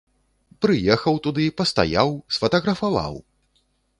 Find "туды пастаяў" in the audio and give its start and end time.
1.27-2.09